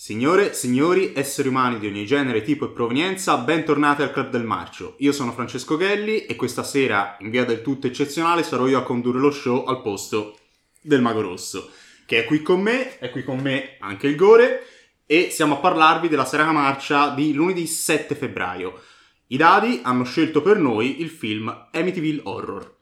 [0.00, 4.94] Signore, signori, esseri umani di ogni genere, tipo e provenienza, bentornati al Club del Marcio.
[4.98, 8.84] Io sono Francesco Ghelli e questa sera, in via del tutto eccezionale, sarò io a
[8.84, 10.38] condurre lo show al posto
[10.80, 11.72] del Mago Rosso,
[12.06, 14.64] che è qui con me, è qui con me anche il Gore,
[15.04, 18.80] e siamo a parlarvi della serata marcia di lunedì 7 febbraio.
[19.26, 22.77] I dadi hanno scelto per noi il film Amityville Horror.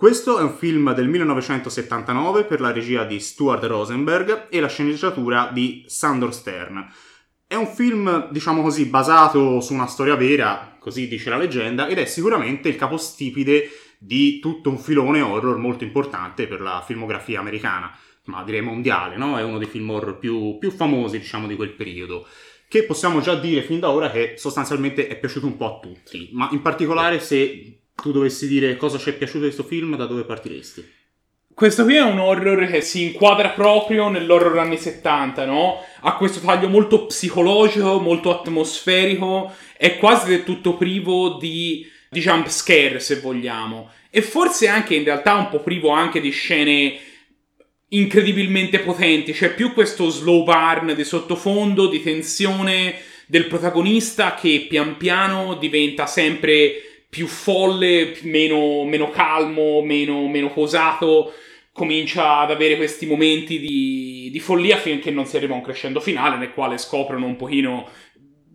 [0.00, 5.50] Questo è un film del 1979 per la regia di Stuart Rosenberg e la sceneggiatura
[5.52, 6.90] di Sandor Stern.
[7.46, 11.98] È un film, diciamo così, basato su una storia vera, così dice la leggenda, ed
[11.98, 13.68] è sicuramente il capostipite
[13.98, 17.94] di tutto un filone horror molto importante per la filmografia americana,
[18.24, 19.36] ma direi mondiale, no?
[19.36, 22.26] È uno dei film horror più, più famosi, diciamo, di quel periodo
[22.68, 26.30] che possiamo già dire fin da ora che sostanzialmente è piaciuto un po' a tutti,
[26.32, 30.06] ma in particolare se tu dovessi dire cosa ci è piaciuto di questo film, da
[30.06, 30.98] dove partiresti?
[31.52, 35.84] Questo qui è un horror che si inquadra proprio nell'horror anni 70, no?
[36.00, 42.48] Ha questo taglio molto psicologico, molto atmosferico, è quasi del tutto privo di, di jump
[42.48, 43.90] scare, se vogliamo.
[44.08, 46.98] E forse anche in realtà un po' privo anche di scene
[47.88, 49.32] incredibilmente potenti.
[49.32, 52.94] C'è più questo slow burn di sottofondo, di tensione
[53.26, 61.34] del protagonista che pian piano diventa sempre più folle, meno, meno calmo, meno, meno, posato,
[61.72, 66.00] comincia ad avere questi momenti di, di, follia finché non si arriva a un crescendo
[66.00, 67.88] finale nel quale scoprono un pochino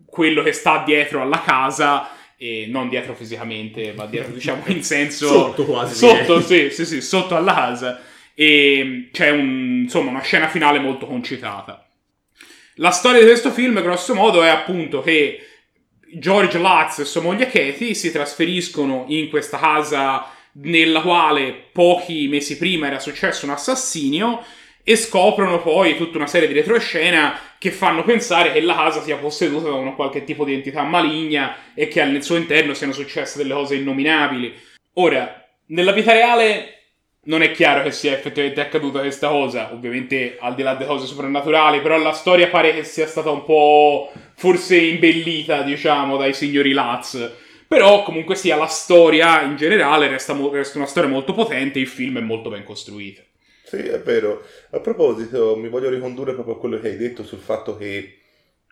[0.06, 5.26] quello che sta dietro alla casa e non dietro fisicamente, ma dietro diciamo in senso
[5.28, 8.00] sotto quasi sotto, sì, sì, sì, sotto alla casa
[8.34, 11.86] e c'è un, insomma una scena finale molto concitata.
[12.76, 15.40] La storia di questo film, grosso modo, è appunto che
[16.14, 22.56] George Lutz e sua moglie Katie si trasferiscono in questa casa nella quale pochi mesi
[22.56, 24.42] prima era successo un assassinio
[24.82, 29.16] e scoprono poi tutta una serie di retroscena che fanno pensare che la casa sia
[29.16, 33.38] posseduta da una qualche tipo di entità maligna e che al suo interno siano successe
[33.38, 34.54] delle cose innominabili.
[34.94, 36.76] Ora, nella vita reale
[37.24, 41.06] non è chiaro che sia effettivamente accaduta questa cosa, ovviamente al di là delle cose
[41.06, 46.72] soprannaturali, però la storia pare che sia stata un po' forse imbellita, diciamo, dai signori
[46.72, 47.30] Laz.
[47.66, 51.88] Però comunque sia la storia in generale resta, mo- resta una storia molto potente, il
[51.88, 53.22] film è molto ben costruito.
[53.64, 54.44] Sì, è vero.
[54.70, 58.18] A proposito, mi voglio ricondurre proprio a quello che hai detto sul fatto che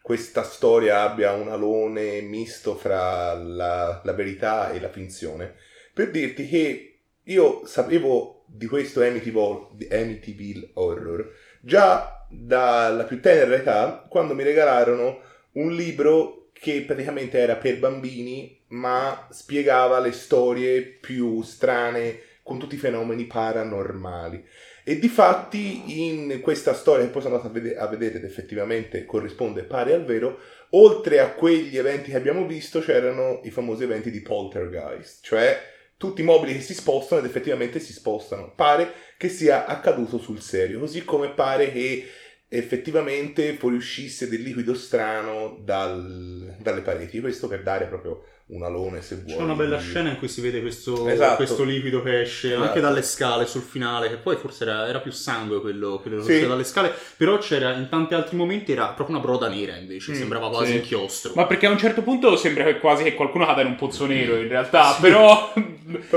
[0.01, 5.55] questa storia abbia un alone misto fra la, la verità e la finzione.
[5.93, 14.35] Per dirti che io sapevo di questo Amityville, Horror già dalla più tenera età quando
[14.35, 15.21] mi regalarono
[15.54, 22.75] un libro che praticamente era per bambini ma spiegava le storie più strane con tutti
[22.75, 24.44] i fenomeni paranormali.
[24.87, 29.62] E di fatti in questa storia che poi sono andato a, vedere, ed effettivamente corrisponde
[29.62, 30.38] pare al vero,
[30.70, 35.59] oltre a quegli eventi che abbiamo visto c'erano i famosi eventi di poltergeist, cioè
[35.97, 38.53] tutti i mobili che si spostano ed effettivamente si spostano.
[38.54, 42.06] Pare che sia accaduto sul serio, così come pare che
[42.49, 47.21] effettivamente fuoriuscisse del liquido strano dal, dalle pareti.
[47.21, 49.37] Questo per dare proprio un alone se vuoi.
[49.37, 51.37] C'è una bella scena in cui si vede questo, esatto.
[51.37, 52.62] questo liquido che esce esatto.
[52.62, 56.34] anche dalle scale sul finale, che poi forse era, era più sangue quello, quello che
[56.34, 60.12] esce dalle scale, però c'era in tanti altri momenti era proprio una broda nera invece,
[60.12, 60.77] mm, sembrava quasi sì.
[60.77, 61.33] inchiostro.
[61.34, 64.37] Ma perché a un certo punto sembra quasi che qualcuno cada in un pozzo nero
[64.37, 65.00] in realtà, sì.
[65.00, 65.53] però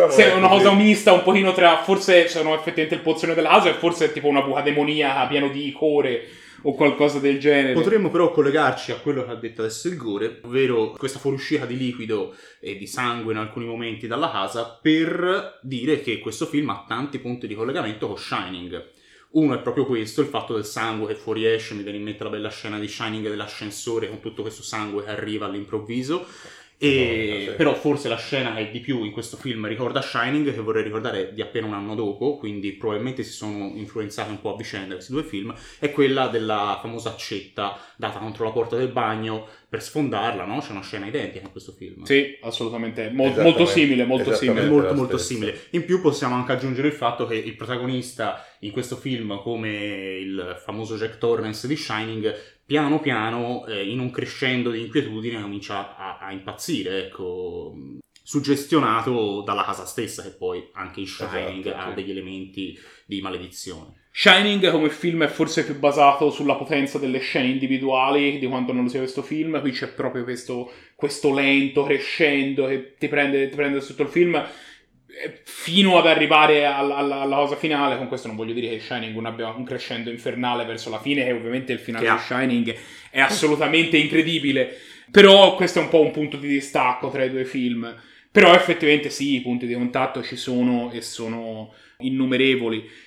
[0.10, 3.50] se è una cosa mista un pochino tra forse sono effettivamente il pozzo nero della
[3.50, 6.28] casa e forse è tipo una buca demoniaca pieno di core
[6.64, 7.74] o qualcosa del genere.
[7.74, 11.78] Potremmo però collegarci a quello che ha detto adesso il Gore, ovvero questa fuoriuscita di
[11.78, 16.86] liquido e di sangue in alcuni momenti dalla casa, per dire che questo film ha
[16.88, 18.96] tanti punti di collegamento con Shining.
[19.30, 22.30] Uno è proprio questo, il fatto del sangue che fuoriesce, mi viene in mente la
[22.30, 26.26] bella scena di Shining dell'ascensore con tutto questo sangue che arriva all'improvviso.
[26.80, 30.62] E, no, però forse la scena che di più in questo film ricorda Shining, che
[30.62, 34.58] vorrei ricordare di appena un anno dopo, quindi probabilmente si sono influenzati un po' a
[34.58, 39.48] vicenda questi due film, è quella della famosa accetta data contro la porta del bagno
[39.70, 40.60] per sfondarla, no?
[40.60, 42.04] C'è una scena identica in questo film.
[42.04, 44.66] Sì, assolutamente, Mol- molto simile, molto simile.
[44.66, 45.68] Molto, molto simile.
[45.72, 50.58] In più possiamo anche aggiungere il fatto che il protagonista in questo film, come il
[50.64, 52.34] famoso Jack Torrance di Shining,
[52.66, 57.74] piano piano, eh, in un crescendo di inquietudine, comincia a, a, impazzire, ecco,
[58.24, 64.06] suggestionato dalla casa stessa, che poi anche in Shining esatto, ha degli elementi di maledizione.
[64.20, 68.86] Shining come film è forse più basato sulla potenza delle scene individuali di quanto non
[68.86, 73.56] lo sia questo film, qui c'è proprio questo, questo lento crescendo che ti prende, ti
[73.56, 74.44] prende sotto il film
[75.44, 77.96] fino ad arrivare alla, alla, alla, cosa finale.
[77.98, 81.34] Con questo non voglio dire che Shining abbia un crescendo infernale verso la fine, e
[81.34, 82.76] ovviamente il finale di Shining
[83.12, 84.78] è assolutamente incredibile.
[85.12, 87.96] Però questo è un po' un punto di distacco tra i due film.
[88.32, 93.06] Però effettivamente sì, i punti di contatto ci sono e sono innumerevoli.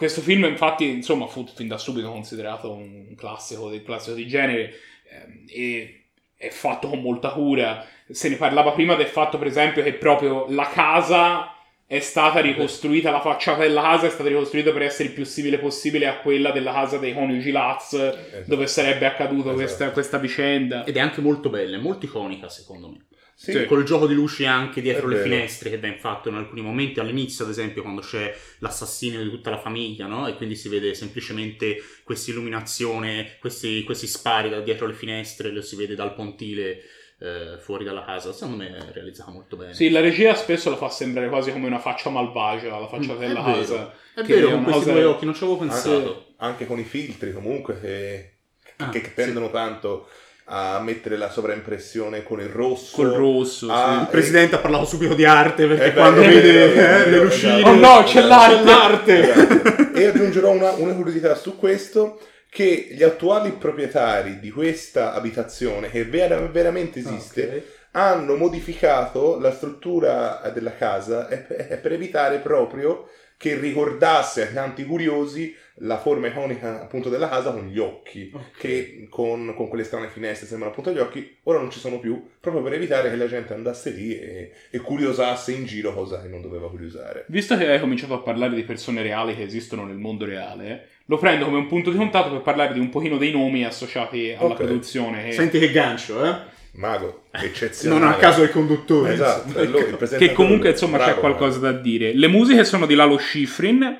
[0.00, 4.72] Questo film, infatti, insomma, fu fin da subito considerato un classico del classico di genere
[5.10, 6.04] ehm, e
[6.34, 7.84] è fatto con molta cura.
[8.08, 11.54] Se ne parlava prima del fatto, per esempio, che proprio la casa
[11.86, 15.58] è stata ricostruita, la facciata della casa è stata ricostruita per essere il più simile
[15.58, 18.44] possibile a quella della casa dei coniugi Laz, Esatto.
[18.46, 19.54] dove sarebbe accaduta Esatto.
[19.56, 20.84] questa, questa vicenda.
[20.84, 23.04] Ed è anche molto bella, è molto iconica secondo me.
[23.42, 23.64] Sì, Sì.
[23.64, 25.28] Col gioco di luci anche dietro È le vero.
[25.30, 29.48] finestre che viene fatto in alcuni momenti, all'inizio ad esempio quando c'è l'assassinio di tutta
[29.48, 30.26] la famiglia, no?
[30.28, 35.62] E quindi si vede semplicemente questa illuminazione, questi, questi spari da dietro le finestre, lo
[35.62, 36.82] si vede dal pontile
[37.18, 38.30] eh, fuori dalla casa.
[38.34, 39.72] Secondo me è realizzata molto bene.
[39.72, 43.18] Sì, la regia spesso lo fa sembrare quasi come una faccia malvagia, la facciata Mm,
[43.20, 43.56] della è vero.
[43.56, 43.94] casa.
[44.16, 45.96] È che vero, è con questi cosa- due occhi, non ci avevo pensato.
[45.96, 48.34] anche, anche con i filtri comunque che,
[48.76, 49.14] Ah, che sì.
[49.14, 50.08] tendono tanto
[50.52, 52.96] a mettere la sovraimpressione con il rosso.
[52.96, 53.72] Col rosso, sì.
[53.72, 56.78] Ah, Il presidente ha parlato subito di arte perché Eh beh, quando eh vede eh,
[56.78, 57.22] eh, le esatto.
[57.22, 57.62] lucine...
[57.62, 58.56] Oh no, c'è l'arte!
[58.56, 59.30] C'è l'arte!
[59.32, 59.92] Esatto.
[59.98, 62.20] e aggiungerò una, una curiosità su questo
[62.50, 67.62] che gli attuali proprietari di questa abitazione che vera- veramente esiste Ok.
[67.92, 74.84] hanno modificato la struttura della casa e- e- per evitare proprio che ricordasse ai tanti
[74.84, 78.58] curiosi la forma iconica appunto della casa con gli occhi Ok.
[78.58, 82.22] che con, con quelle strane finestre sembrano appunto gli occhi ora non ci sono più
[82.38, 86.28] proprio per evitare che la gente andasse lì e, e curiosasse in giro cosa che
[86.28, 89.96] non doveva curiosare Visto che hai cominciato a parlare di persone reali che esistono nel
[89.96, 93.32] mondo reale, lo prendo come un punto di contatto per parlare di un pochino dei
[93.32, 94.56] nomi associati alla Ok.
[94.56, 95.24] produzione.
[95.24, 96.34] Che, Senti che gancio, eh?
[96.72, 99.14] mago eccezionale Non a caso il conduttore.
[99.14, 102.12] esatto è lui, il che comunque insomma c'è Bravo, qualcosa da dire.
[102.12, 103.98] Le musiche sono di Lalo Schifrin.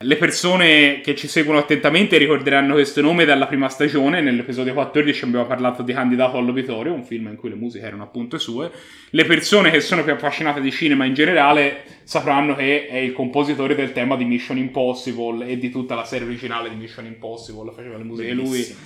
[0.00, 4.20] Le persone che ci seguono attentamente ricorderanno questo nome dalla prima stagione.
[4.20, 8.38] Nell'episodio 14 abbiamo parlato di Candidato all'Obitorio, un film in cui le musiche erano appunto
[8.38, 8.70] sue.
[9.10, 13.74] Le persone che sono più appassionate di cinema in generale sapranno che è il compositore
[13.74, 17.72] del tema di Mission Impossible e di tutta la serie originale di Mission Impossible.
[17.74, 18.62] Faceva le musiche lui.
[18.62, 18.76] Sì.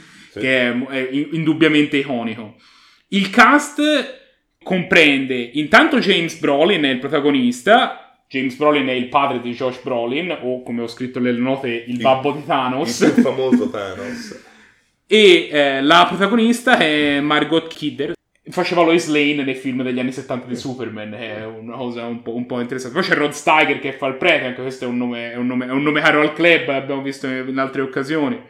[0.41, 2.55] che è, è indubbiamente iconico.
[3.09, 3.82] Il cast
[4.64, 8.01] comprende intanto James Brolin, è il protagonista.
[8.32, 12.00] James Brolin è il padre di Josh Brolin, o come ho scritto nelle note, il
[12.00, 13.12] babbo di il Thanos.
[13.12, 14.43] più famoso Thanos
[15.06, 18.14] E eh, la protagonista è Margot Kidder.
[18.49, 22.34] Faceva Lois Lane nei film degli anni 70 di Superman, è una cosa un po',
[22.34, 22.99] un po' interessante.
[22.99, 25.46] Poi c'è Rod Steiger che fa il prete, anche questo è un nome, è un
[25.46, 28.40] nome, è un nome caro al club, l'abbiamo visto in altre occasioni.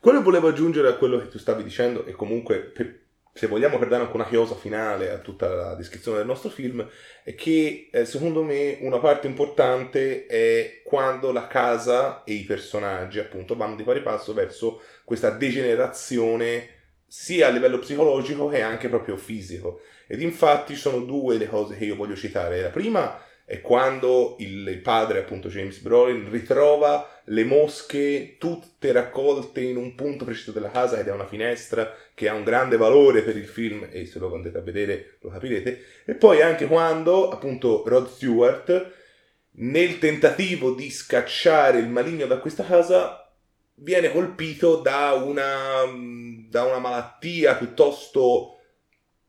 [0.00, 2.98] Quello volevo aggiungere a quello che tu stavi dicendo, e comunque per-
[3.38, 6.84] se vogliamo per dare anche una chiosa finale a tutta la descrizione del nostro film,
[7.22, 13.20] è che eh, secondo me una parte importante è quando la casa e i personaggi
[13.20, 16.70] appunto vanno di pari passo verso questa degenerazione
[17.06, 19.82] sia a livello psicologico che anche proprio fisico.
[20.08, 22.60] Ed infatti sono due le cose che io voglio citare.
[22.60, 29.76] La prima è quando il padre, appunto James Brolin, ritrova le mosche tutte raccolte in
[29.76, 33.36] un punto preciso della casa ed è una finestra che ha un grande valore per
[33.36, 35.84] il film e se lo andate a vedere lo capirete.
[36.04, 38.92] E poi anche quando, appunto, Rod Stewart,
[39.52, 43.32] nel tentativo di scacciare il maligno da questa casa,
[43.74, 45.84] viene colpito da una,
[46.48, 48.54] da una malattia piuttosto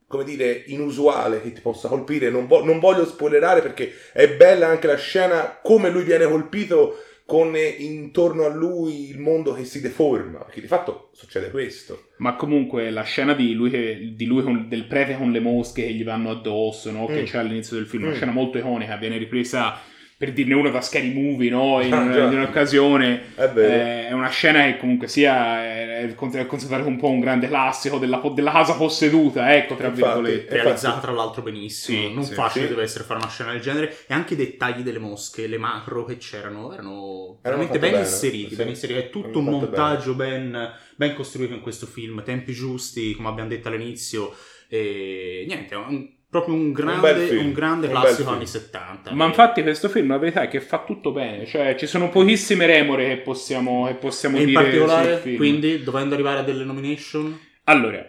[0.08, 2.28] come dire, inusuale che ti possa colpire.
[2.28, 7.04] Non, vo- non voglio spoilerare perché è bella anche la scena come lui viene colpito
[7.30, 10.38] con eh, intorno a lui il mondo che si deforma.
[10.40, 12.08] Perché di fatto succede questo.
[12.16, 15.84] Ma comunque la scena di lui, che- di lui con- del prete con le mosche
[15.84, 17.06] che gli vanno addosso, no?
[17.06, 17.24] che Mm.
[17.24, 18.16] c'è all'inizio del film, una Mm.
[18.16, 19.78] scena molto iconica, viene ripresa
[20.20, 21.80] per dirne una da Scary Movie, no?
[21.80, 23.34] in, Ah, in un'occasione.
[23.34, 23.72] È vero.
[23.72, 27.20] Eh, è una scena che comunque sia è, è con- è considerata un po' un
[27.20, 30.54] grande classico della, della casa posseduta, ecco, tra Infatti, virgolette.
[30.62, 32.70] realizzata tra l'altro benissimo, Sì, non sì, facile sì.
[32.70, 36.04] deve essere fare una scena del genere e anche i dettagli delle mosche, le macro
[36.04, 38.56] che c'erano erano veramente fatte ben bene, inseriti, sì.
[38.56, 43.14] ben inseriti, è tutto Erano un montaggio ben, ben costruito in questo film, tempi giusti,
[43.14, 44.34] come abbiamo detto all'inizio
[44.68, 49.12] e niente, è un- proprio un grande, film, un grande un classico anni 70.
[49.12, 52.66] Ma infatti questo film la verità è che fa tutto bene, cioè ci sono pochissime
[52.66, 55.36] remore che possiamo, che possiamo e in dire sul particolare, film.
[55.36, 58.04] quindi, dovendo arrivare a delle nomination, Allora,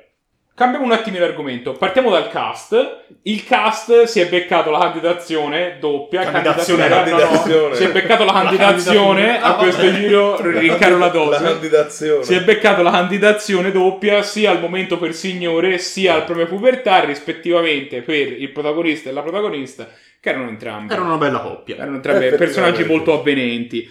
[0.56, 1.72] cambiamo un attimino l'argomento.
[1.74, 3.00] Partiamo dal cast.
[3.24, 6.22] Il cast si è beccato la candidazione doppia.
[6.24, 7.76] Candidazione, candidatura- candidazione.
[7.76, 9.94] si è beccato la La candidazione a Ah, questo vabbè.
[9.96, 11.44] giro Riccardo La Ladosi.
[11.44, 12.24] candidazione.
[12.24, 17.04] Si è beccato la candidazione doppia sia al momento per signore sia al proprio pubertà,
[17.04, 19.88] rispettivamente per il protagonista e la protagonista,
[20.20, 20.94] che erano entrambi.
[20.94, 21.76] era una bella coppia.
[21.76, 23.90] Erano entrambi personaggi molto avvenenti.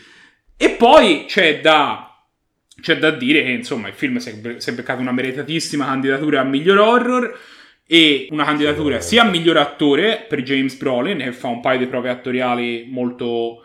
[0.56, 2.09] E poi c'è da
[2.80, 6.78] c'è da dire che insomma il film si è, beccato una meritatissima candidatura a miglior
[6.78, 7.38] horror
[7.86, 11.86] e una candidatura sia a miglior attore per James Brolin che fa un paio di
[11.86, 13.64] prove attoriali molto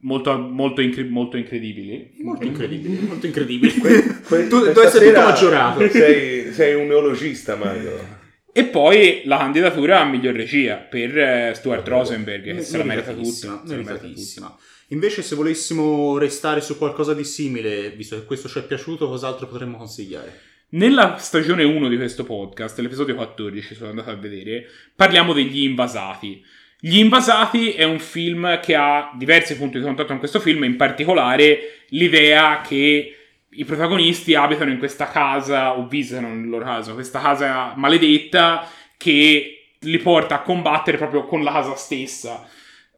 [0.00, 3.72] molto, molto, incre- molto incredibili Molto incredibile, molto incredibile.
[3.74, 5.88] Que- tu questa devi essere tutto maggiorato.
[5.88, 8.22] Sei, sei un neologista, Mario.
[8.52, 13.10] e poi la candidatura a miglior regia per eh, Stuart Rosenberg che se la merita
[13.10, 14.02] Meritatissima, tutta se la merita tutta.
[14.06, 14.56] meritatissima.
[14.94, 19.48] Invece, se volessimo restare su qualcosa di simile, visto che questo ci è piaciuto, cos'altro
[19.48, 20.40] potremmo consigliare?
[20.70, 26.44] Nella stagione 1 di questo podcast, l'episodio 14, sono andato a vedere, parliamo degli invasati.
[26.78, 30.76] Gli invasati è un film che ha diversi punti di contatto con questo film, in
[30.76, 33.16] particolare l'idea che
[33.48, 39.70] i protagonisti abitano in questa casa, o visitano nel loro caso, questa casa maledetta che
[39.80, 42.48] li porta a combattere proprio con la casa stessa.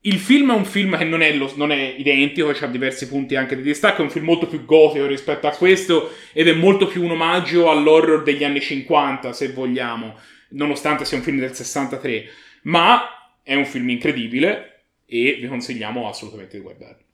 [0.07, 3.35] Il film è un film che non è, lo- non è identico, ha diversi punti
[3.35, 6.87] anche di distacco, è un film molto più gotico rispetto a questo ed è molto
[6.87, 10.17] più un omaggio all'horror degli anni 50, se vogliamo,
[10.51, 12.25] nonostante sia un film del 63.
[12.63, 17.05] Ma è un film incredibile e vi consigliamo assolutamente di guardarlo.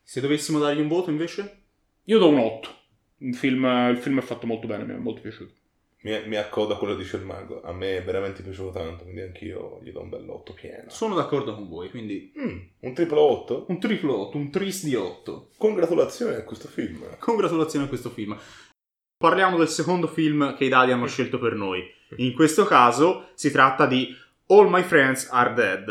[0.00, 1.62] Se dovessimo dargli un voto, invece?
[2.04, 2.76] Io do un 8.
[3.18, 5.54] Il film, il film è fatto molto bene, mi è molto piaciuto.
[6.02, 7.62] Mi, mi accoda quello che dice il mago.
[7.62, 10.88] A me è veramente piaciuto tanto, quindi anch'io gli do un bell'otto pieno.
[10.88, 13.66] Sono d'accordo con voi, quindi Mm, un triplo 8?
[13.68, 15.50] un triplo 8, un tris di 8.
[15.58, 17.04] Congratulazioni a questo film.
[17.18, 18.38] Congratulazioni a questo film.
[19.18, 21.82] Parliamo del secondo film che i dadi hanno scelto per noi.
[22.16, 24.08] In questo caso si tratta di
[24.46, 25.86] All My Friends Are Dead,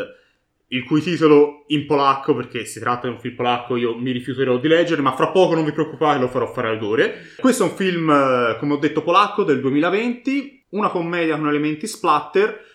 [0.72, 4.58] il cui titolo in polacco, perché si tratta di un film polacco, io mi rifiuterò
[4.58, 7.34] di leggere, ma fra poco non vi preoccupate, lo farò fare al gore.
[7.38, 11.88] Questo è un film, eh, come ho detto, polacco del 2020, una commedia con elementi
[11.88, 12.68] splatter,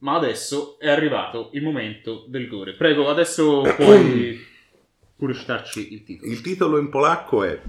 [0.00, 2.74] ma adesso è arrivato il momento del gore.
[2.74, 4.38] Prego, adesso puoi
[5.16, 6.30] pure citarci il titolo.
[6.30, 7.60] Il titolo in polacco è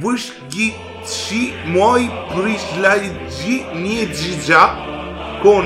[0.00, 4.06] Wyszki ci moi przyśledzi nie
[5.42, 5.64] con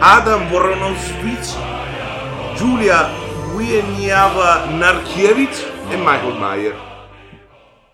[0.00, 1.73] Adam Woronowicz,
[2.56, 3.10] Giulia
[3.54, 6.74] Wieniawa Narkiewicz e Michael Meyer.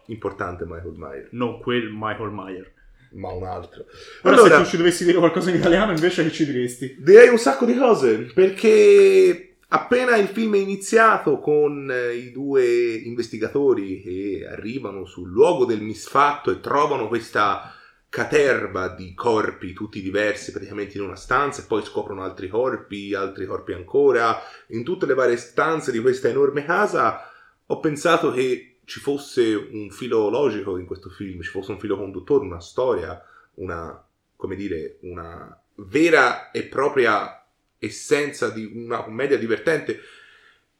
[0.07, 2.73] Importante Michael Meyer, Non quel Michael Meyer.
[3.13, 3.85] ma un altro.
[4.23, 6.97] Ora, Allora, se tu ci dovessi dire qualcosa in italiano, invece, che ci diresti?
[6.99, 12.95] Direi un sacco di cose perché appena il film è iniziato con eh, i due
[12.95, 17.75] investigatori che arrivano sul luogo del misfatto e trovano questa
[18.11, 23.47] caterva di corpi tutti diversi praticamente in una stanza e poi scoprono altri corpi, altri
[23.47, 24.39] corpi ancora
[24.69, 27.31] in tutte le varie stanze di questa enorme casa
[27.67, 31.97] ho pensato che ci fosse un filo logico in questo film, ci fosse un filo
[31.97, 33.25] conduttore, una storia,
[33.55, 37.47] una come dire, una vera e propria
[37.79, 40.01] essenza di una commedia divertente.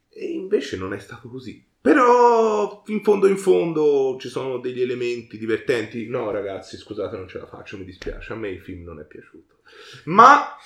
[0.09, 1.65] E invece non è stato così.
[1.83, 6.09] Però in fondo in fondo ci sono degli elementi divertenti.
[6.09, 8.33] No, ragazzi, scusate, non ce la faccio, mi dispiace.
[8.33, 9.57] A me il film non è piaciuto.
[10.05, 10.57] Ma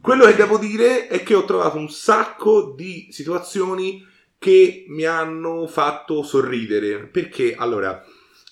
[0.00, 4.04] quello che devo dire è che ho trovato un sacco di situazioni
[4.36, 7.06] che mi hanno fatto sorridere.
[7.06, 8.04] Perché allora,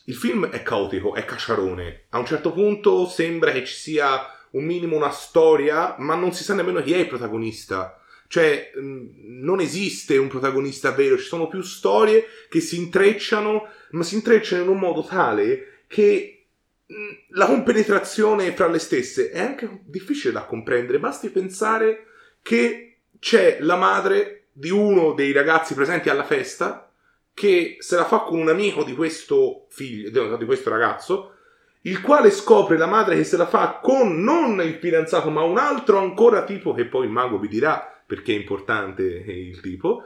[0.05, 2.05] il film è caotico, è cacciarone.
[2.11, 6.45] A un certo punto sembra che ci sia un minimo una storia, ma non si
[6.45, 8.01] sa nemmeno chi è il protagonista.
[8.33, 9.09] Cioè, mh,
[9.43, 14.63] non esiste un protagonista vero, ci sono più storie che si intrecciano, ma si intrecciano
[14.63, 16.45] in un modo tale che
[16.87, 16.95] mh,
[17.33, 20.99] la compenetrazione fra le stesse è anche difficile da comprendere.
[20.99, 22.07] Basti pensare
[22.41, 26.91] che c'è la madre di uno dei ragazzi presenti alla festa
[27.35, 31.35] che se la fa con un amico di questo figlio, di questo ragazzo,
[31.83, 35.59] il quale scopre la madre che se la fa con non il fidanzato, ma un
[35.59, 40.03] altro ancora tipo che poi il mago vi dirà perché è importante il tipo.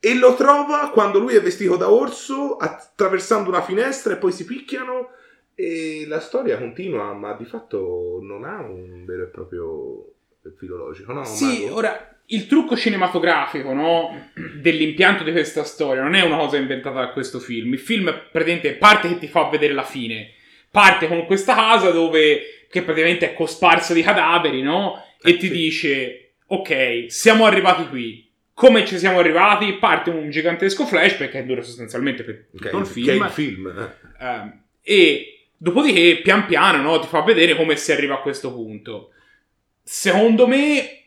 [0.00, 4.44] E lo trova quando lui è vestito da orso, attraversando una finestra e poi si
[4.44, 5.10] picchiano.
[5.54, 10.04] E la storia continua, ma di fatto non ha un vero e proprio
[10.58, 11.22] filo logico, no?
[11.24, 11.76] Sì, Mago?
[11.76, 14.30] ora il trucco cinematografico no,
[14.60, 17.72] dell'impianto di questa storia non è una cosa inventata da questo film.
[17.72, 20.32] Il film praticamente parte che ti fa vedere la fine.
[20.72, 25.00] Parte con questa casa dove che praticamente è cosparsa di cadaveri, no?
[25.22, 25.52] E Eh, ti sì.
[25.52, 26.23] dice:
[26.54, 28.30] Ok, siamo arrivati qui.
[28.52, 29.72] Come ci siamo arrivati?
[29.74, 33.28] Parte un gigantesco flashback che dura sostanzialmente per tutto è il il- film.
[33.30, 33.66] Film.
[34.20, 34.24] eh.
[34.24, 39.10] Ehm, e dopodiché, pian piano, no, ti fa vedere come si arriva a questo punto.
[39.82, 41.02] Secondo me,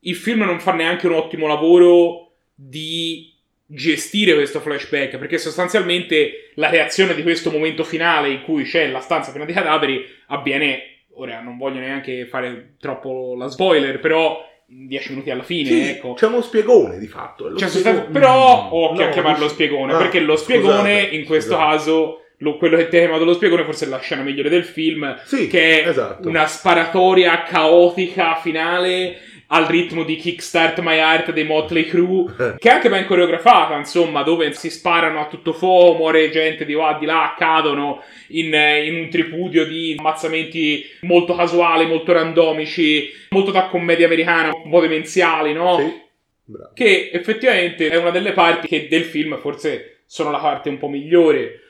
[0.00, 3.32] il film non fa neanche un ottimo lavoro di
[3.64, 9.00] gestire questo flashback, perché sostanzialmente la reazione di questo momento finale in cui c'è la
[9.00, 10.84] stanza piena di cadaveri avviene.
[11.14, 15.80] Ora non voglio neanche fare troppo la spoiler, però in dieci minuti alla fine, Sì,
[15.90, 16.12] ecco.
[16.14, 17.54] c'è uno spiegone di fatto.
[17.56, 18.06] Cioè, spiegone.
[18.12, 21.54] però ho Mm, che no, chiamarlo dici- spiegone Ah, perché lo scusate, spiegone in questo
[21.54, 21.70] scusate.
[21.70, 24.64] caso lo- quello che ti ha chiamato lo spiegone forse è la scena migliore del
[24.64, 26.26] film, Sì, che è esatto.
[26.28, 29.18] una sparatoria caotica finale
[29.52, 34.22] al ritmo di Kickstart My Heart dei Motley Crue, che è anche ben coreografata, insomma,
[34.22, 38.94] dove si sparano a tutto fuoco, muore gente di qua, di là, cadono in, in
[38.94, 45.52] un tripudio di ammazzamenti molto casuali, molto randomici, molto da commedia americana, un po' demenziali,
[45.52, 45.78] no?
[45.78, 46.08] Sì.
[46.50, 46.72] Bravo.
[46.74, 50.88] che effettivamente è una delle parti che del film forse sono la parte un po'
[50.88, 51.60] migliore.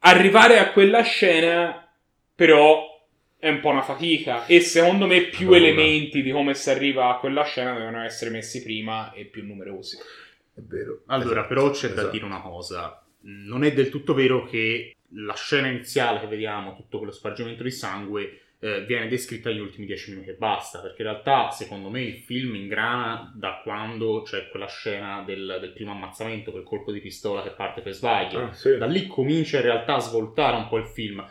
[0.00, 1.86] Arrivare a quella scena,
[2.34, 2.93] però,
[3.44, 4.46] è un po' una fatica.
[4.46, 5.66] E secondo me più Madonna.
[5.66, 9.98] elementi di come si arriva a quella scena devono essere messi prima e più numerosi.
[9.98, 11.02] È vero.
[11.08, 12.10] Allora, Esatto, però c'è da esatto.
[12.10, 13.04] dire una cosa.
[13.20, 17.70] Non è del tutto vero che la scena iniziale che vediamo, tutto quello spargimento di
[17.70, 20.80] sangue, eh, viene descritta negli ultimi dieci minuti e basta.
[20.80, 25.72] Perché in realtà, secondo me, il film ingrana da quando c'è quella scena del, del
[25.72, 28.40] primo ammazzamento, quel colpo di pistola che parte per sbaglio.
[28.44, 28.78] Ah, sì.
[28.78, 31.22] Da lì comincia in realtà a svoltare un po' il film.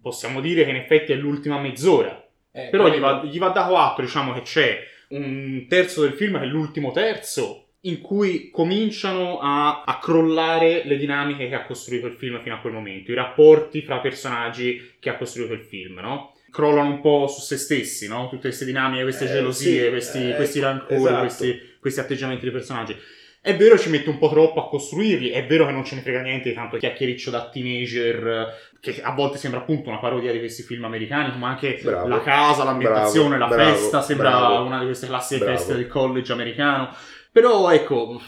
[0.00, 2.26] Possiamo dire che in effetti è l'ultima mezz'ora.
[2.52, 6.44] Però gli va, gli va dato atto, diciamo, che c'è un terzo del film che
[6.44, 12.12] è l'ultimo terzo, in cui cominciano a, a crollare le dinamiche che ha costruito il
[12.14, 16.34] film fino a quel momento, i rapporti fra personaggi che ha costruito il film, no?
[16.50, 18.28] Crollano un po' su se stessi, no?
[18.28, 21.20] Tutte queste dinamiche, queste Eh, gelosie, sì, questi, eh, questi rancori, esatto.
[21.20, 22.96] questi, questi atteggiamenti dei personaggi.
[23.42, 26.02] È vero ci mette un po' troppo a costruirli, è vero che non ce ne
[26.02, 28.46] frega niente tanto chiacchiericcio da teenager, eh,
[28.80, 32.08] che a volte sembra appunto una parodia di questi film americani, ma anche Bravo.
[32.08, 34.64] la casa, l'ambientazione, Bravo, la bravo, festa, sembra bravo.
[34.64, 35.56] una di queste classiche Bravo.
[35.58, 36.94] feste del college americano.
[37.32, 38.20] Però ecco,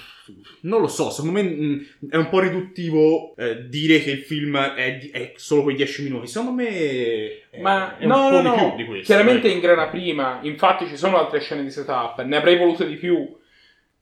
[0.62, 4.56] non lo so, secondo me mh, è un po' riduttivo eh, dire che il film
[4.56, 6.26] è, di- è solo quei 10 minuti.
[6.28, 6.68] Secondo me
[7.50, 9.06] è, Ma è no, un no, po' di no, più di questo.
[9.12, 9.56] chiaramente ecco.
[9.56, 13.36] ingrana prima, infatti ci sono altre scene di setup, ne avrei volute di più.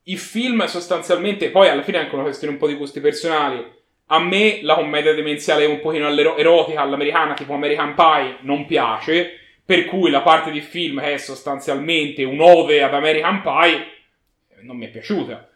[0.04, 3.78] Il film sostanzialmente, poi alla fine è anche una questione un po' di gusti personali.
[4.12, 9.84] A me la commedia demenziale un pochino erotica all'americana, tipo American Pie, non piace, per
[9.84, 14.86] cui la parte di film che è sostanzialmente un'ode ad American Pie eh, non mi
[14.86, 15.48] è piaciuta.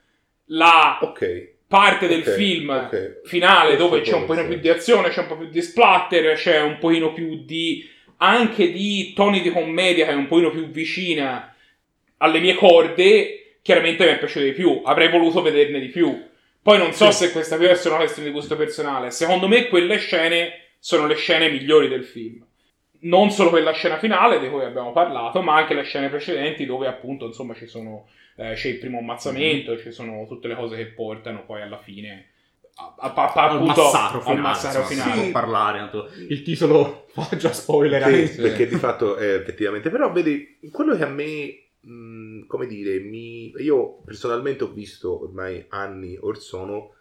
[0.46, 1.52] La Ok.
[1.66, 3.20] parte del ok, film ok.
[3.24, 6.60] finale dove c'è un pochino più di azione, c'è un po' più di splatter, c'è
[6.60, 7.88] un pochino più di
[8.18, 11.52] anche di toni di commedia che è un pochino più vicina
[12.18, 16.32] alle mie corde, chiaramente mi è piaciuto di più, avrei voluto vederne di più.
[16.64, 17.26] Poi non so Sì.
[17.26, 19.10] se questa può essere una questione di gusto personale.
[19.10, 22.42] Secondo me quelle scene sono le scene migliori del film.
[23.00, 26.86] Non solo quella scena finale di cui abbiamo parlato, ma anche le scene precedenti dove
[26.86, 29.78] appunto insomma ci sono eh, c'è il primo ammazzamento, Mhm.
[29.78, 32.30] ci sono tutte le cose che portano poi alla fine
[32.76, 35.20] a, a- a- al appunto, massacro al finale, massacro insomma, finale.
[35.26, 35.90] si può parlare.
[36.30, 38.02] Il titolo fa già spoiler.
[38.26, 38.42] Sì, eh.
[38.42, 39.90] perché di fatto è effettivamente.
[39.90, 41.63] Però vedi, quello che a me,
[42.46, 43.52] come dire, mi...
[43.56, 46.94] io personalmente ho visto ormai anni or sono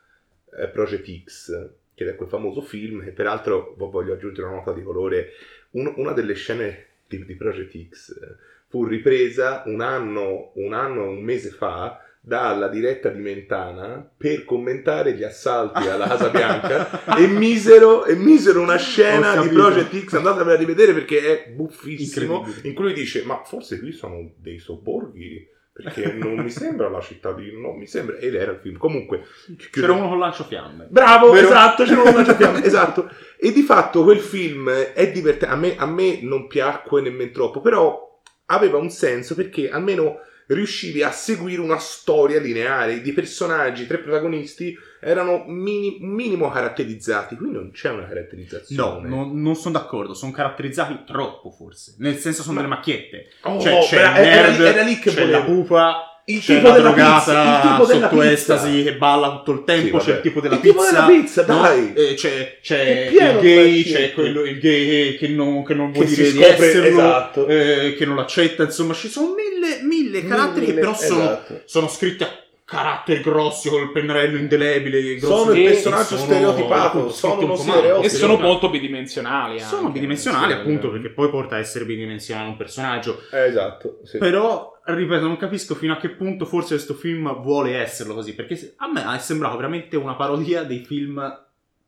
[0.57, 4.73] eh, Project X, che è quel famoso film, che peraltro vo- voglio aggiungere una nota
[4.73, 5.29] di colore.
[5.71, 8.35] Un- una delle scene di, di Project X eh,
[8.67, 15.13] fu ripresa un anno, un anno, un mese fa dalla diretta di Mentana per commentare
[15.13, 19.49] gli assalti alla Casa Bianca e misero, e misero una scena di.
[19.49, 23.91] Project X, andatevela a rivedere perché è buffissimo, in cui lui dice ma forse qui
[23.91, 27.51] sono dei sobborghi perché non mi sembra la città di...
[27.51, 28.15] non mi sembra...
[28.17, 29.25] ed era il film, comunque...
[29.71, 30.86] C'era uno con lanciafiamme.
[30.88, 31.47] Bravo, Vero?
[31.47, 33.09] esatto, c'era una lanciafiamme, esatto.
[33.38, 37.59] E di fatto quel film è divertente, a me, a me non piacque nemmeno troppo,
[37.59, 43.99] però aveva un senso perché almeno riuscivi a seguire una storia lineare di personaggi, tre
[43.99, 49.08] protagonisti erano mini- minimo caratterizzati, qui non c'è una No, caratterizzazione.
[49.10, 51.95] non, non sono d'accordo, sono caratterizzati troppo forse.
[51.99, 53.27] Nel senso sono Ma- delle macchiette.
[53.43, 56.56] Oh, Cioè, c'è era- era nerd, lì- era lì che c'è la pupa, Il c'è
[56.56, 58.32] tipo drogata pizza, il tipo della sotto pizza.
[58.32, 60.91] estasi che balla tutto il tempo, Sì, c'è il tipo della Il tipo pizza.
[60.91, 61.62] della pizza, no?
[61.62, 61.93] dai.
[61.93, 66.15] Eh, c'è c'è il gay, c'è quello, il gay che non, che non vuol Che
[66.15, 67.45] dire di esserlo, esatto.
[67.47, 71.62] eh, che non l'accetta, insomma ci sono mille, mille caratteri che Mille, però sono, esatto.
[71.65, 75.15] sono scritti a caratteri grossi col pennarello indelebile.
[75.15, 78.06] grossi Sono il personaggio sono, stereotipato, appunto, sono uno stereotipo.
[78.06, 79.60] E sono molto bidimensionali.
[79.60, 79.93] Sono anche.
[79.93, 83.21] bidimensionali Sì, appunto perché poi porta a essere bidimensionale un personaggio.
[83.32, 84.17] Eh, esatto, sì.
[84.17, 88.73] Però, ripeto, non capisco fino a che punto forse questo film vuole esserlo così, perché
[88.78, 91.41] a me è sembrato veramente una parodia dei film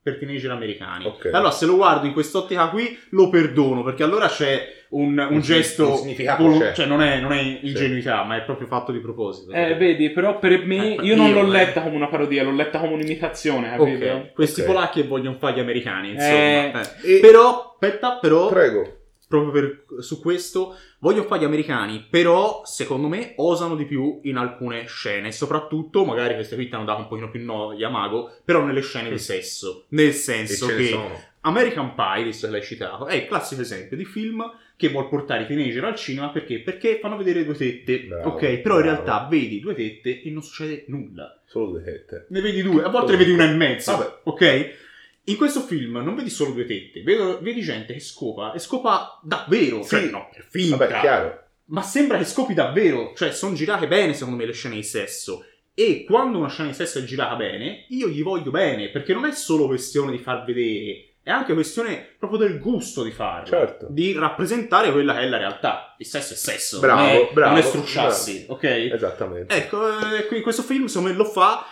[0.05, 1.05] per teenager americani.
[1.05, 1.31] Ok.
[1.33, 5.39] Allora, se lo guardo in quest'ottica qui, lo perdono, perché allora c'è un, un Un
[5.41, 6.01] gesto...
[6.37, 6.73] volo-.
[6.73, 9.51] Cioè, non è, non è ingenuità, ma è proprio fatto di proposito.
[9.51, 11.51] Eh, vedi, però per me Eh, io non io, l'ho eh.
[11.51, 14.31] letta come una parodia, l'ho letta come un'imitazione, capito?
[14.33, 14.67] questi Ok.
[14.67, 16.31] polacchi vogliono fare gli americani, insomma.
[16.33, 16.71] Eh,
[17.03, 17.15] eh.
[17.17, 18.47] E- Però, aspetta, però...
[18.49, 18.97] Prego.
[19.27, 20.75] proprio per- su questo.
[20.99, 25.31] Voglio fare gli americani, però secondo me osano di più in alcune scene.
[25.31, 29.09] Soprattutto, magari queste qui ti hanno dato un pochino più noia, mago, però nelle scene
[29.09, 29.85] di sesso.
[29.89, 31.19] Nel senso che sono.
[31.45, 34.43] American Pie, visto che l'hai citato, è il classico esempio di film
[34.75, 36.59] che vuol portare i teenager al cinema perché?
[36.59, 38.39] Perché fanno vedere due tette, Bravo, ok?
[38.39, 38.81] Però in bravo.
[38.81, 41.39] realtà vedi due tette e non succede nulla.
[41.45, 42.25] Solo due tette.
[42.29, 44.19] Ne vedi due, a volte ne vedi una e mezzo, Vabbè.
[44.23, 44.73] ok?
[45.27, 49.19] In questo film non vedi solo due tette, vedo- vedi gente che scopa e scopa
[49.23, 49.89] davvero, Sì.
[49.89, 51.43] cioè no, per finta, Vabbè, chiaro.
[51.65, 55.45] ma sembra che scopi davvero, cioè sono girate bene secondo me le scene di sesso.
[55.73, 59.25] E quando una scena di sesso è girata bene, io gli voglio bene, perché non
[59.25, 63.87] è solo questione di far vedere, è anche questione proprio del gusto di farlo, Certo.
[63.89, 65.95] di rappresentare quella che è la realtà.
[65.97, 68.63] Il sesso è sesso, Bravo, non, è, bravo, non è strucciarsi, ok?
[68.63, 69.55] Esattamente.
[69.55, 69.79] Ecco,
[70.13, 71.65] eh, questo film secondo me lo fa,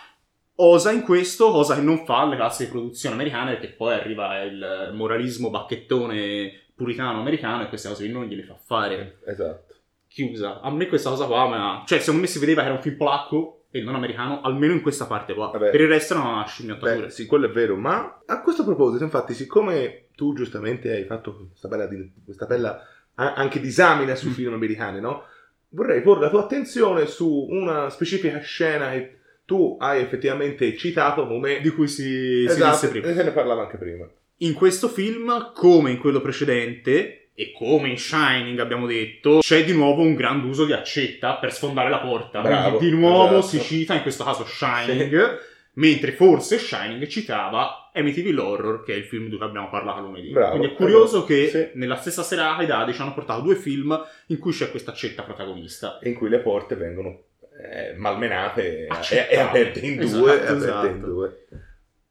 [0.56, 4.90] osa in questo, cosa che non fa le classiche produzioni americane, perché poi arriva il
[4.92, 9.20] moralismo bacchettone puritano americano e queste cose non gliele fa fare.
[9.24, 9.72] Esatto.
[10.08, 10.62] Chiusa.
[10.62, 11.84] A me questa cosa qua, ma...
[11.86, 14.80] cioè secondo me si vedeva che era un film polacco e non americano, almeno in
[14.82, 15.48] questa parte qua.
[15.48, 15.70] Vabbè.
[15.70, 17.06] Per il resto era una scimmiottatura.
[17.06, 21.48] Beh, sì, quello è vero, ma a questo proposito, infatti, siccome tu giustamente hai fatto
[21.48, 22.80] questa bella, di- questa bella
[23.14, 25.24] a- anche disamina sui film americani, no?
[25.70, 31.58] Vorrei porre la tua attenzione su una specifica scena che tu hai effettivamente citato come...
[31.60, 33.12] Di cui si, si esatto, disse prima.
[33.12, 34.08] se ne parlava anche prima.
[34.36, 39.72] In questo film, come in quello precedente, e come in Shining abbiamo detto, c'è di
[39.72, 42.40] nuovo un grande uso di accetta per sfondare la porta.
[42.40, 43.46] Bravo, Quindi di nuovo esatto.
[43.46, 45.38] si cita, in questo caso Shining,
[45.74, 50.30] mentre forse Shining citava Amityville L'Horror, che è il film di cui abbiamo parlato lunedì.
[50.30, 51.78] Bravo, Quindi è curioso esatto, che sì.
[51.78, 55.22] nella stessa serata i dadi ci hanno portato due film in cui c'è questa accetta
[55.24, 55.98] protagonista.
[56.04, 57.22] in cui le porte vengono
[57.62, 59.32] eh, malmenate e- Accettate.
[59.32, 60.32] e aperte in Esatto, due.
[60.34, 60.86] aperte esatto.
[60.86, 61.46] in due.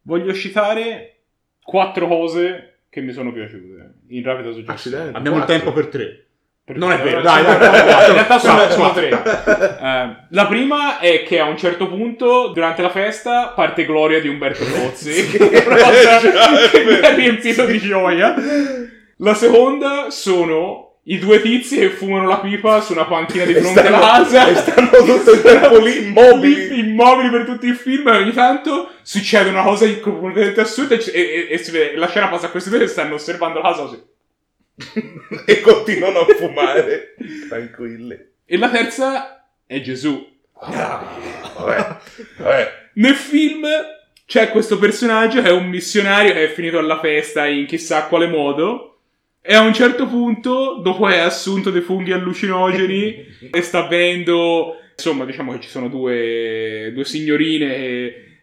[0.04, 1.22] Voglio citare
[1.62, 4.74] quattro cose che mi sono piaciute in rapida suggestione.
[4.76, 5.18] Accidenti.
[5.18, 5.56] Abbiamo il Quattro.
[5.66, 6.26] tempo per tre.
[6.64, 8.08] Per- Non è vero, dai, dai, dai, dai.
[8.08, 9.10] In realtà sono, sono tre.
[9.10, 14.28] Eh, la prima è che a un certo punto, durante la festa, parte Gloria di
[14.28, 15.12] Umberto Tozzi.
[15.12, 18.36] Sì, Una cosa già, è che mi ha riempito di gioia.
[19.18, 23.86] La seconda sono i due tizi che fumano la pipa su una panchina di fronte
[23.86, 24.48] alla casa.
[24.48, 26.80] e stanno tutto il tempo lì immobili.
[26.80, 31.48] immobili per tutti i film e ogni tanto succede una cosa completamente assurda e, e-
[31.50, 34.02] e- si vede- la scena passa a questi due che stanno osservando la casa così.
[35.46, 37.16] e continuano a fumare
[37.50, 38.18] tranquilli.
[38.46, 40.26] E la terza è Gesù.
[40.60, 41.98] Vabbè,
[42.38, 42.72] vabbè.
[42.96, 43.68] Nel film
[44.26, 48.28] c'è questo personaggio che è un missionario che è finito alla festa in chissà quale
[48.28, 48.93] modo.
[49.46, 55.26] E a un certo punto, dopo ha assunto dei funghi allucinogeni e sta avendo, insomma,
[55.26, 57.68] diciamo che ci sono due, due signorine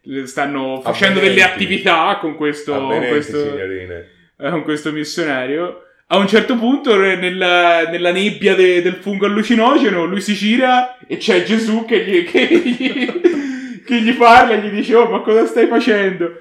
[0.02, 1.64] che stanno facendo delle Avvenenti.
[1.64, 5.84] attività con questo, con questo, eh, con questo missionario.
[6.08, 11.16] A un certo punto, nella, nella nebbia de- del fungo allucinogeno, lui si gira e
[11.16, 13.20] c'è Gesù che gli, che gli-
[13.86, 16.36] che gli parla e gli dice: Oh, ma cosa stai facendo?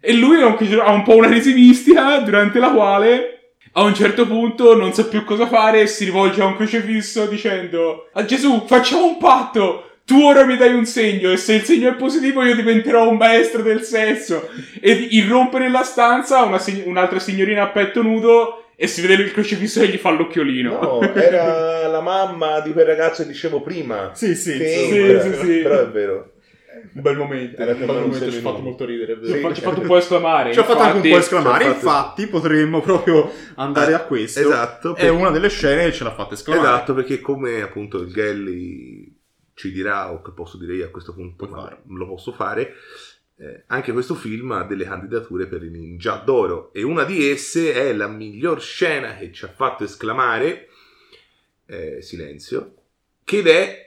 [0.00, 3.35] E lui ha un, ha un po' una crisi mistica durante la quale.
[3.78, 7.26] A un certo punto non sa più cosa fare e si rivolge a un crocifisso
[7.26, 11.62] dicendo a Gesù facciamo un patto, tu ora mi dai un segno e se il
[11.62, 14.48] segno è positivo io diventerò un maestro del sesso
[14.80, 19.32] e irrompe nella stanza una sig- un'altra signorina a petto nudo e si vede il
[19.32, 20.80] crocifisso che gli fa l'occhiolino.
[20.80, 24.10] No, era la mamma di quel ragazzo che dicevo prima.
[24.14, 25.60] Sì, sì, Che sì, sì, sì.
[25.60, 26.30] Però è vero.
[26.94, 27.62] Un bel momento.
[27.62, 29.32] Un bel momento, ci ha fatto molto ridere, Sì.
[29.40, 30.52] Ci ha fatto un po' esclamare.
[30.52, 31.24] Ci ha fatto anche un po' infatti.
[31.24, 34.40] esclamare, fatto- infatti potremmo proprio andare a questo.
[34.40, 34.94] Esatto.
[34.94, 36.66] È una delle scene che ce l'ha fatta esclamare.
[36.66, 39.14] Esatto, perché come appunto il Gelli
[39.54, 42.74] ci dirà, o che posso dire io a questo punto, ma lo posso fare,
[43.38, 47.72] eh, anche questo film ha delle candidature per i Ninja d'Oro e una di esse
[47.74, 50.68] è la miglior scena che ci ha fatto esclamare
[51.66, 52.74] eh, silenzio,
[53.24, 53.85] che è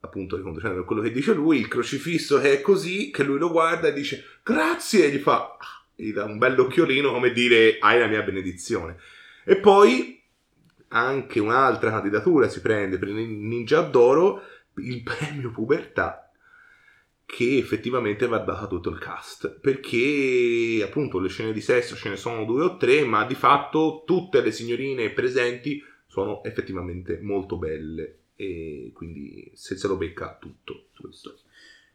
[0.00, 3.92] appunto riconducendo quello che dice lui, il crocifisso è così, che lui lo guarda e
[3.92, 8.22] dice grazie e gli fa, ah, gli dà un bell'occhiolino come dire hai la mia
[8.22, 8.98] benedizione.
[9.44, 10.22] E poi
[10.88, 14.42] anche un'altra candidatura si prende per il Ninja d'Oro
[14.76, 16.30] il premio pubertà
[17.26, 22.08] che effettivamente va dato a tutto il cast perché appunto le scene di sesso ce
[22.08, 27.58] ne sono due o tre ma di fatto tutte le signorine presenti sono effettivamente molto
[27.58, 31.36] belle e quindi se se lo becca tutto questo.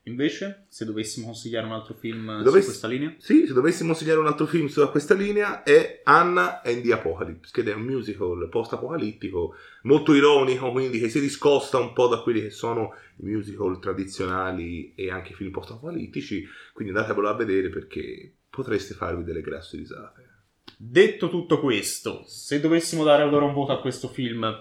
[0.05, 4.19] Invece, se dovessimo consigliare un altro film Dovessi- su questa linea, Sì, se dovessimo consigliare
[4.19, 8.49] un altro film su questa linea è Anna and the Apocalypse, che è un musical
[8.49, 13.79] post-apocalittico, molto ironico, quindi che si discosta un po' da quelli che sono i musical
[13.79, 19.77] tradizionali e anche i film post-apocalittici, quindi andatevelo a vedere perché potreste farvi delle grasse
[19.77, 20.31] risate.
[20.75, 24.53] Detto tutto questo, se dovessimo dare allora un voto a questo film,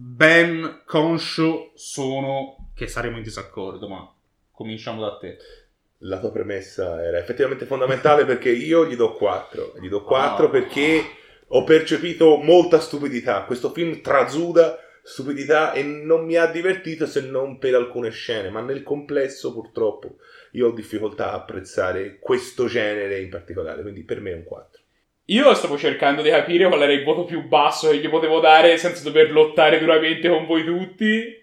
[0.00, 4.14] ben conscio sono che saremo in disaccordo, ma
[4.52, 5.38] cominciamo da te.
[6.02, 9.74] La tua premessa era effettivamente fondamentale perché io gli do 4.
[9.80, 10.50] Gli do 4 Ah.
[10.50, 11.02] perché
[11.48, 13.42] ho percepito molta stupidità.
[13.42, 18.60] Questo film trasuda stupidità e non mi ha divertito se non per alcune scene, ma
[18.60, 20.18] nel complesso purtroppo
[20.52, 24.77] io ho difficoltà a apprezzare questo genere in particolare, quindi per me è un 4.
[25.30, 28.78] Io stavo cercando di capire qual era il voto più basso che gli potevo dare
[28.78, 31.36] senza dover lottare duramente con voi tutti.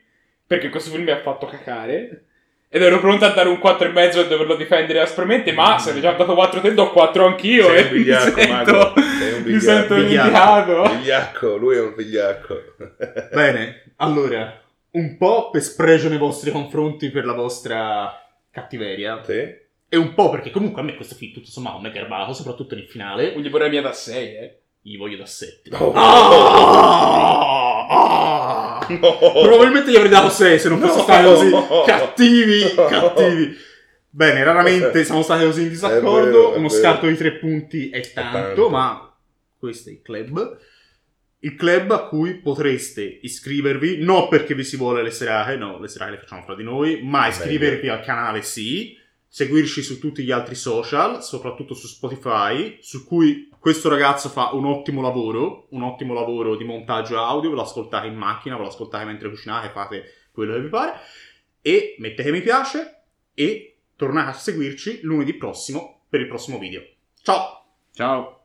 [0.48, 2.24] Perché questo film mi ha fatto cacare.
[2.68, 5.52] Ed ero pronto a dare un 4,5 e doverlo difendere aspramente.
[5.52, 7.68] Ma se ne già dato 4 te, do 4 anch'io.
[7.68, 9.64] Sei e un vigliacco, mi sento, Mago, sei un mi vigliacco.
[9.64, 10.90] sento Vigliacco.
[10.90, 12.62] Vigliacco, lui è un vigliacco.
[13.34, 18.12] Bene, allora, un po' per spregio nei vostri confronti per la vostra
[18.50, 19.64] cattiveria, Sì?
[19.96, 22.76] E un po' perché comunque a me questo film tutto sommato mi è garbato, soprattutto
[22.76, 24.60] nel finale, Quindi pure la mia da 6, eh.
[24.82, 25.70] gli voglio da 7.
[25.76, 25.94] Oh.
[25.96, 27.88] Ah!
[27.90, 28.88] Ah!
[28.90, 29.18] No.
[29.42, 31.04] Probabilmente gli avrei dato 6 se non fosse No.
[31.04, 31.50] stati così
[31.86, 32.86] cattivi, No.
[32.86, 33.56] cattivi.
[34.10, 36.26] Bene, raramente siamo stati così in È disaccordo.
[36.26, 36.80] vero, è Uno vero.
[36.82, 38.70] scarto di 3 punti è tanto, tanto.
[38.70, 39.16] ma
[39.58, 40.58] questo è il club.
[41.40, 45.88] Il club a cui potreste iscrivervi, non perché vi si vuole le serate, no, le
[45.88, 48.98] serate le facciamo fra di noi, ma iscrivervi al canale sì,
[49.36, 54.64] seguirci su tutti gli altri social, soprattutto su Spotify, su cui questo ragazzo fa un
[54.64, 58.70] ottimo lavoro, un ottimo lavoro di montaggio audio, ve lo ascoltate in macchina, ve lo
[58.70, 60.94] ascoltate mentre cucinate, fate quello che vi pare,
[61.60, 63.02] e mettete mi piace
[63.34, 66.82] e tornate a seguirci lunedì prossimo per il prossimo video.
[67.22, 67.66] Ciao!
[67.92, 68.45] Ciao.